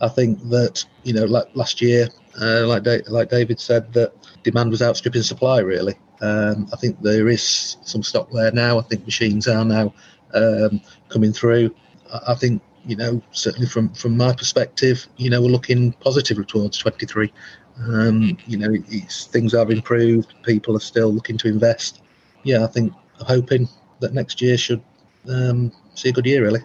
[0.00, 2.08] I think that you know, like last year,
[2.40, 5.60] uh, like da- like David said, that demand was outstripping supply.
[5.60, 8.78] Really, um, I think there is some stock there now.
[8.78, 9.92] I think machines are now
[10.34, 11.74] um, coming through.
[12.12, 16.44] I, I think you know, certainly from from my perspective, you know, we're looking positively
[16.44, 17.32] towards 23.
[17.78, 18.74] Um, you know,
[19.08, 20.34] things have improved.
[20.42, 22.02] People are still looking to invest
[22.42, 23.68] yeah, I think I'm hoping
[24.00, 24.82] that next year should
[25.28, 26.60] um, see a good year, really.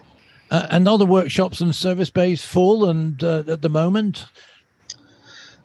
[0.50, 4.26] Uh, and are the workshops and service bays full and uh, at the moment?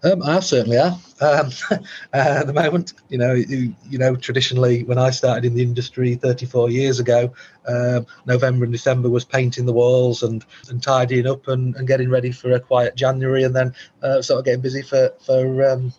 [0.03, 0.97] Um, I certainly are.
[1.21, 1.77] Um, uh,
[2.13, 6.15] at the moment, you know, you, you, know, traditionally when I started in the industry
[6.15, 7.31] 34 years ago,
[7.67, 12.09] um, November and December was painting the walls and, and tidying up and, and getting
[12.09, 15.93] ready for a quiet January, and then uh, sort of getting busy for for um,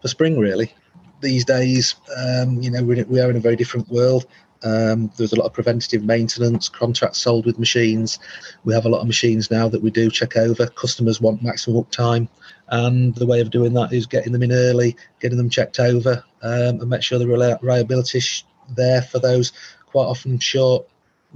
[0.00, 0.72] for spring, really
[1.20, 4.26] these days, um, you know, we, we are in a very different world.
[4.62, 8.18] Um, there's a lot of preventative maintenance, contracts sold with machines.
[8.64, 10.66] We have a lot of machines now that we do check over.
[10.66, 12.28] Customers want maximum uptime,
[12.68, 16.22] and the way of doing that is getting them in early, getting them checked over,
[16.42, 18.44] um, and make sure the reliability is
[18.76, 19.52] there for those
[19.86, 20.86] quite often short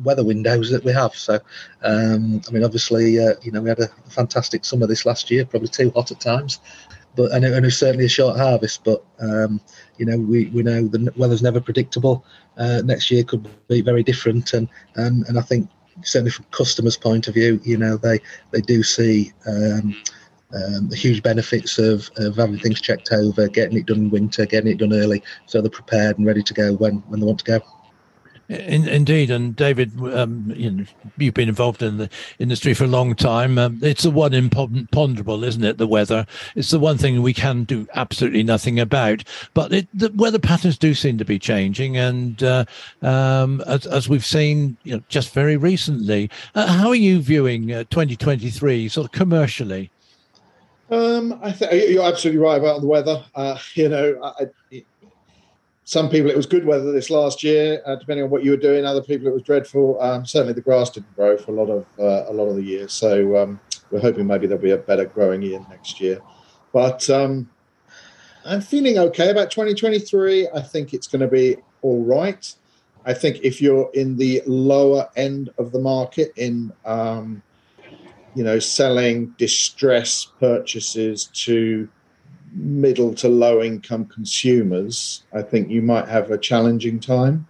[0.03, 1.15] weather windows that we have.
[1.15, 1.35] So,
[1.83, 5.45] um, I mean, obviously, uh, you know, we had a fantastic summer this last year,
[5.45, 6.61] probably too hot at times
[7.17, 8.85] but and, it, and it's certainly a short harvest.
[8.85, 9.61] But um,
[9.99, 12.25] you know, we, we know the weather's never predictable.
[12.57, 15.69] Uh, next year could be very different, and and and I think
[16.03, 19.33] certainly from customers' point of view, you know, they they do see.
[19.47, 19.97] Um,
[20.55, 24.47] um, the huge benefits of, of having things checked over, getting it done in winter,
[24.47, 27.41] getting it done early, so they're prepared and ready to go when, when they want
[27.41, 27.61] to go.
[28.61, 30.85] In, indeed, and David, um, you know,
[31.17, 33.59] you've been involved in the industry for a long time.
[33.59, 35.79] Um, it's the one imponderable, isn't it?
[35.79, 36.27] The weather.
[36.55, 39.25] It's the one thing we can do absolutely nothing about.
[39.55, 42.65] But it, the weather patterns do seem to be changing, and uh,
[43.03, 46.31] um, as, as, we've seen, you know, just very recently.
[46.55, 49.91] Uh, how are you viewing uh, 2023, sort of commercially?
[50.91, 53.25] Um, I think you're absolutely right about the weather.
[53.35, 54.83] Uh, you know, I,
[55.85, 58.57] some people it was good weather this last year, uh, depending on what you were
[58.57, 58.85] doing.
[58.85, 60.01] Other people it was dreadful.
[60.01, 62.63] Um, certainly, the grass didn't grow for a lot of uh, a lot of the
[62.63, 62.89] year.
[62.89, 63.61] So um,
[63.91, 66.21] we're hoping maybe there'll be a better growing year next year.
[66.73, 67.51] But um,
[68.47, 70.49] I'm feeling okay about 2023.
[70.55, 72.53] I think it's going to be all right.
[73.05, 77.43] I think if you're in the lower end of the market in um,
[78.35, 81.89] you know selling distress purchases to
[82.55, 87.47] middle to low income consumers, I think you might have a challenging time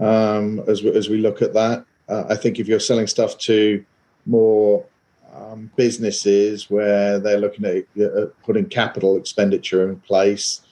[0.00, 1.84] um, as, we, as we look at that.
[2.08, 3.84] Uh, I think if you're selling stuff to
[4.26, 4.84] more
[5.34, 10.62] um, businesses where they're looking at uh, putting capital expenditure in place,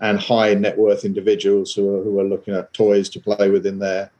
[0.00, 3.66] and high net worth individuals who are, who are looking at toys to play with
[3.66, 4.10] in their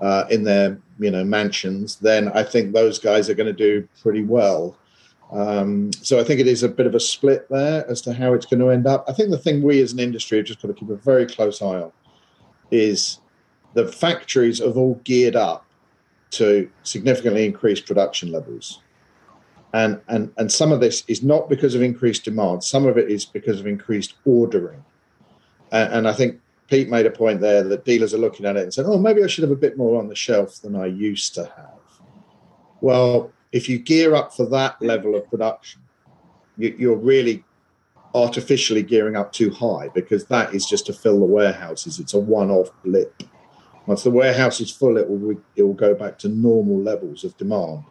[0.00, 3.88] uh, in their you know mansions, then I think those guys are going to do
[4.02, 4.76] pretty well.
[5.32, 8.34] Um, so I think it is a bit of a split there as to how
[8.34, 9.06] it's going to end up.
[9.08, 11.26] I think the thing we as an industry have just got to keep a very
[11.26, 11.92] close eye on
[12.70, 13.18] is
[13.74, 15.64] the factories have all geared up
[16.32, 18.80] to significantly increase production levels.
[19.72, 23.10] And, and, and some of this is not because of increased demand, some of it
[23.10, 24.84] is because of increased ordering.
[25.70, 28.64] And, and I think Pete made a point there that dealers are looking at it
[28.64, 30.86] and saying, oh, maybe I should have a bit more on the shelf than I
[30.86, 31.80] used to have.
[32.82, 35.82] Well, if you gear up for that level of production,
[36.56, 37.44] you, are really
[38.14, 41.98] artificially gearing up too high because that is just to fill the warehouses.
[41.98, 43.22] It's a one-off blip.
[43.86, 47.36] Once the warehouse is full, it will it will go back to normal levels of
[47.36, 47.84] demand.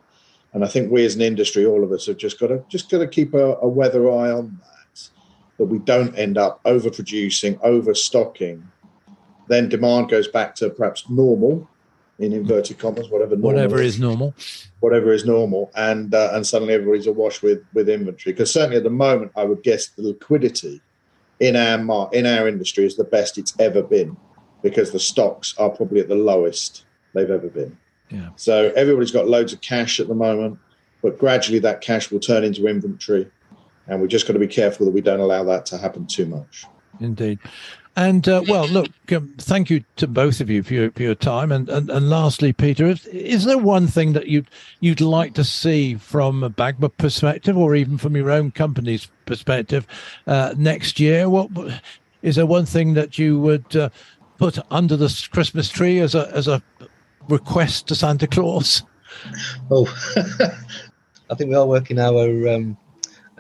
[0.53, 2.89] And I think we as an industry, all of us, have just got to just
[2.89, 5.09] got to keep a, a weather eye on that,
[5.57, 8.63] that we don't end up overproducing, overstocking.
[9.47, 11.69] Then demand goes back to perhaps normal,
[12.21, 14.33] in inverted commas, whatever whatever is, is normal,
[14.79, 18.33] whatever is normal, and uh, and suddenly everybody's awash with with inventory.
[18.33, 20.81] Because certainly at the moment, I would guess the liquidity
[21.39, 24.15] in our mar- in our industry is the best it's ever been,
[24.61, 27.77] because the stocks are probably at the lowest they've ever been.
[28.09, 28.29] Yeah.
[28.35, 30.59] So everybody's got loads of cash at the moment,
[31.01, 33.29] but gradually that cash will turn into inventory,
[33.87, 36.27] and we've just got to be careful that we don't allow that to happen too
[36.27, 36.65] much.
[36.99, 37.39] Indeed.
[37.95, 41.15] And uh, well, look, um, thank you to both of you for your, for your
[41.15, 41.51] time.
[41.51, 45.43] And, and and lastly, Peter, is, is there one thing that you'd you'd like to
[45.43, 49.85] see from a BAGMA perspective, or even from your own company's perspective,
[50.25, 51.29] uh, next year?
[51.29, 51.49] What
[52.21, 53.89] is there one thing that you would uh,
[54.37, 56.63] put under the Christmas tree as a as a
[57.27, 58.83] request to Santa Claus?
[59.69, 59.85] Oh,
[61.29, 62.77] I think we are working our um,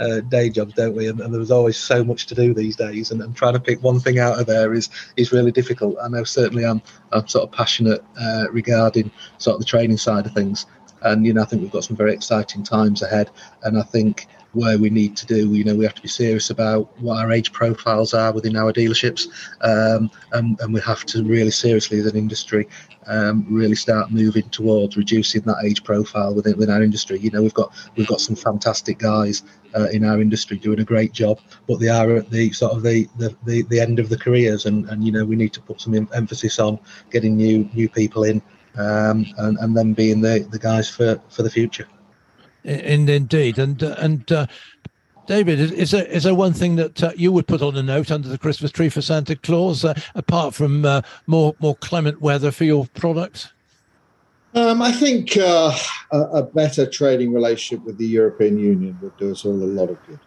[0.01, 1.07] uh, day jobs, don't we?
[1.07, 3.83] And, and, there's always so much to do these days, and, and, trying to pick
[3.83, 5.95] one thing out of there is is really difficult.
[6.01, 6.81] I know certainly I'm
[7.11, 10.65] I'm sort of passionate uh, regarding sort of the training side of things,
[11.03, 13.29] and you know I think we've got some very exciting times ahead,
[13.63, 15.53] and I think where we need to do.
[15.53, 18.73] You know, we have to be serious about what our age profiles are within our
[18.73, 19.27] dealerships,
[19.61, 22.67] um, and, and, we have to really seriously, as an industry,
[23.07, 27.19] um, really start moving towards reducing that age profile within, within our industry.
[27.19, 29.43] You know, we've got we've got some fantastic guys
[29.75, 32.83] uh, in our industry doing a great job, but they are at the sort of
[32.83, 35.61] the the, the, the end of the careers, and, and you know we need to
[35.61, 36.79] put some emphasis on
[37.09, 38.41] getting new new people in,
[38.77, 41.87] um, and and then being the the guys for for the future.
[42.63, 44.47] And indeed, and uh, and uh,
[45.27, 48.11] David, is there is there one thing that uh, you would put on a note
[48.11, 52.51] under the Christmas tree for Santa Claus, uh, apart from uh, more more clement weather
[52.51, 53.51] for your products?
[54.53, 55.73] Um, I think uh,
[56.11, 59.89] a, a, better trading relationship with the European Union would do us all a lot
[59.89, 60.19] of good.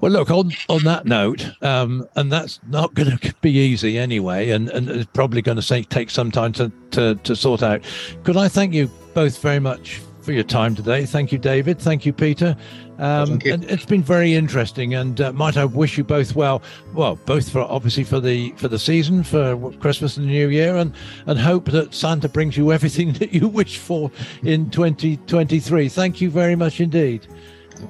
[0.00, 4.50] Well, look on on that note, um, and that's not going to be easy anyway,
[4.50, 7.82] and, and it's probably going to take some time to, to to sort out.
[8.24, 11.06] Could I thank you both very much for your time today.
[11.06, 11.78] Thank you, David.
[11.78, 12.56] Thank you, Peter.
[12.98, 13.54] Um, you.
[13.54, 14.94] And it's been very interesting.
[14.94, 16.62] And uh, might I wish you both well.
[16.94, 20.76] Well, both for obviously for the for the season, for Christmas and the New Year,
[20.76, 20.94] and
[21.26, 24.10] and hope that Santa brings you everything that you wish for
[24.42, 25.88] in 2023.
[25.88, 27.26] Thank you very much indeed.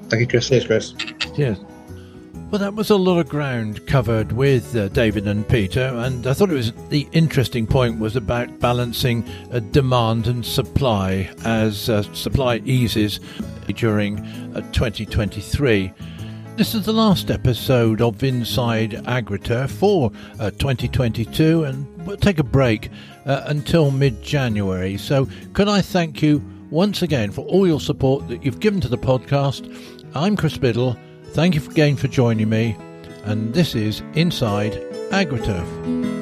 [0.09, 0.49] Thank you, Chris.
[0.49, 0.93] Cheers, Chris.
[1.35, 1.59] Cheers.
[2.51, 6.35] Well, that was a lot of ground covered with uh, David and Peter, and I
[6.35, 12.03] thought it was the interesting point was about balancing uh, demand and supply as uh,
[12.13, 13.21] supply eases
[13.77, 14.19] during
[14.57, 15.93] uh, 2023.
[16.57, 22.45] This is the last episode of Inside AgriTurf for uh, 2022, and we'll take a
[22.45, 22.91] break
[23.27, 24.97] uh, until mid January.
[24.97, 28.89] So, can I thank you once again for all your support that you've given to
[28.89, 29.73] the podcast?
[30.17, 30.97] I'm Chris Biddle
[31.33, 32.77] Thank you again for joining me,
[33.23, 34.73] and this is Inside
[35.13, 36.20] AgriTurf.